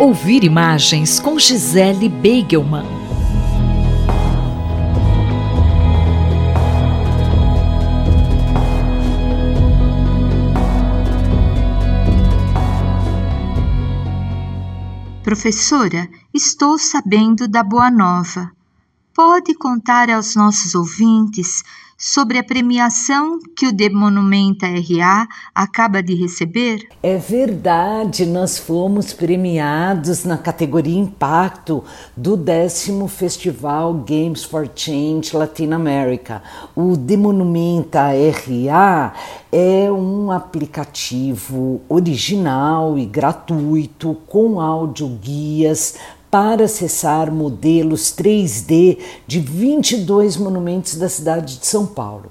[0.00, 2.86] Ouvir imagens com Gisele Beigelman.
[15.22, 18.57] Professora, estou sabendo da boa nova.
[19.18, 21.64] Pode contar aos nossos ouvintes
[21.96, 26.86] sobre a premiação que o The Monumenta RA acaba de receber?
[27.02, 31.82] É verdade, nós fomos premiados na categoria Impacto
[32.16, 36.40] do décimo Festival Games for Change Latin America.
[36.76, 39.12] O The Monumenta RA
[39.50, 45.96] é um aplicativo original e gratuito com áudio guias
[46.30, 52.30] para acessar modelos 3D de 22 monumentos da cidade de São Paulo.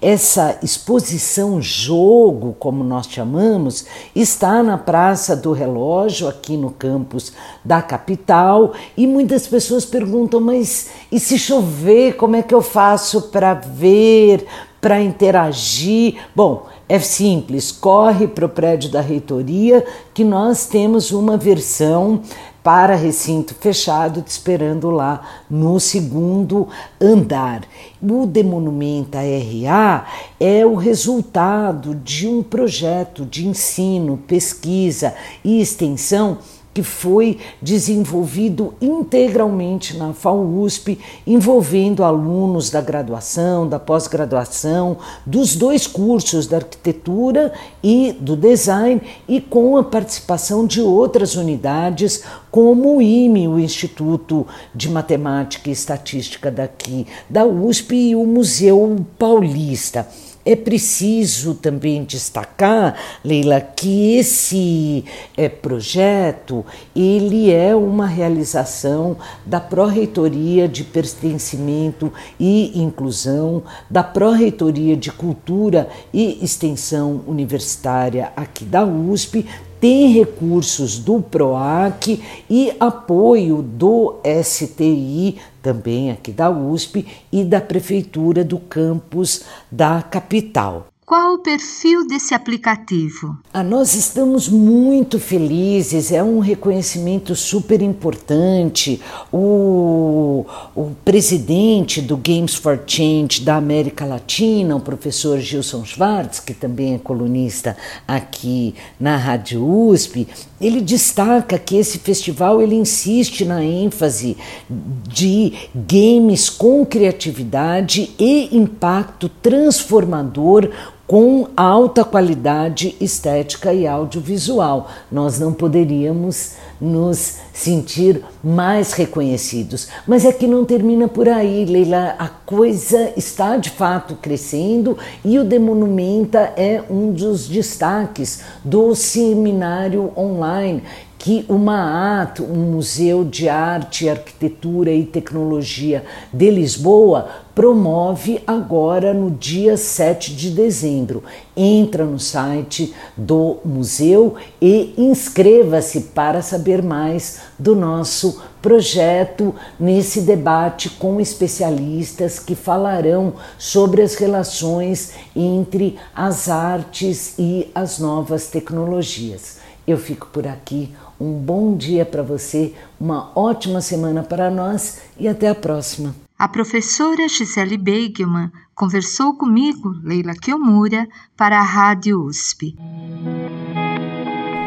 [0.00, 7.32] Essa exposição jogo, como nós chamamos, está na Praça do Relógio, aqui no campus
[7.64, 13.22] da capital, e muitas pessoas perguntam: mas e se chover, como é que eu faço
[13.22, 14.46] para ver,
[14.82, 16.16] para interagir?
[16.34, 22.20] Bom, é simples, corre para o prédio da reitoria que nós temos uma versão
[22.66, 26.66] para recinto fechado, te esperando lá no segundo
[27.00, 27.62] andar.
[28.02, 30.04] O Demonumenta RA
[30.40, 36.38] é o resultado de um projeto de ensino, pesquisa e extensão
[36.76, 46.46] que foi desenvolvido integralmente na FAUSP, envolvendo alunos da graduação, da pós-graduação, dos dois cursos
[46.46, 47.50] da arquitetura
[47.82, 54.46] e do design, e com a participação de outras unidades, como o IME, o Instituto
[54.74, 60.06] de Matemática e Estatística daqui da USP, e o Museu Paulista.
[60.48, 62.94] É preciso também destacar,
[63.24, 65.04] Leila, que esse
[65.36, 75.10] é, projeto ele é uma realização da Pró-Reitoria de Pertencimento e Inclusão, da Pró-Reitoria de
[75.10, 79.44] Cultura e Extensão Universitária aqui da USP,
[79.80, 88.44] tem recursos do PROAC e apoio do STI, também aqui da USP, e da Prefeitura
[88.44, 90.86] do campus da capital.
[91.06, 93.38] Qual o perfil desse aplicativo?
[93.54, 99.00] Ah, nós estamos muito felizes, é um reconhecimento super importante.
[99.32, 106.52] O, o presidente do Games for Change da América Latina, o professor Gilson Schwartz, que
[106.52, 107.76] também é colunista
[108.08, 110.26] aqui na Rádio USP,
[110.60, 114.36] ele destaca que esse festival ele insiste na ênfase
[114.68, 120.68] de games com criatividade e impacto transformador
[121.06, 124.90] com alta qualidade estética e audiovisual.
[125.10, 129.88] Nós não poderíamos nos sentir mais reconhecidos.
[130.06, 132.16] Mas é que não termina por aí, Leila.
[132.18, 140.12] A coisa está de fato crescendo e o Demonumenta é um dos destaques do seminário
[140.16, 140.82] online
[141.18, 149.30] que o MAAT, um Museu de Arte, Arquitetura e Tecnologia de Lisboa, promove agora no
[149.30, 151.24] dia 7 de dezembro.
[151.56, 160.90] Entra no site do museu e inscreva-se para saber mais do nosso projeto nesse debate
[160.90, 169.64] com especialistas que falarão sobre as relações entre as artes e as novas tecnologias.
[169.86, 170.92] Eu fico por aqui.
[171.18, 176.14] Um bom dia para você, uma ótima semana para nós e até a próxima.
[176.38, 182.76] A professora Gisele Beigelman conversou comigo, Leila Kiomura, para a Rádio USP.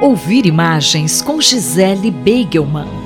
[0.01, 2.98] Ouvir imagens com Gisele Beigelman.